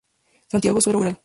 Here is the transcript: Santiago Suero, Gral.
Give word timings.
Santiago 0.49 0.81
Suero, 0.81 0.99
Gral. 1.01 1.17